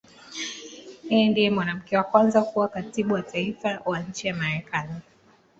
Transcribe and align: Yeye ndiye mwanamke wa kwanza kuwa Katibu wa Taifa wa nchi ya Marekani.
Yeye 1.09 1.25
ndiye 1.31 1.49
mwanamke 1.55 1.91
wa 1.97 2.03
kwanza 2.09 2.39
kuwa 2.47 2.67
Katibu 2.73 3.13
wa 3.13 3.21
Taifa 3.31 3.69
wa 3.85 3.99
nchi 3.99 4.27
ya 4.27 4.33
Marekani. 4.33 4.95